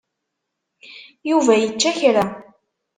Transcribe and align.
Yuba 1.29 1.53
yečča 1.57 1.91
kra. 1.99 2.23